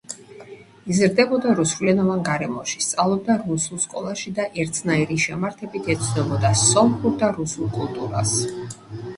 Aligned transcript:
იზრდებოდა 0.93 1.51
რუსულენოვან 1.59 2.23
გარემოში, 2.29 2.79
სწავლობდა 2.85 3.35
რუსულ 3.43 3.83
სკოლაში 3.83 4.33
და 4.39 4.47
ერთნაირი 4.65 5.19
შემართებით 5.27 5.93
ეცნობოდა 5.97 6.53
სომხურ 6.65 7.17
და 7.25 7.31
რუსულ 7.41 7.73
კულტურას. 7.81 8.35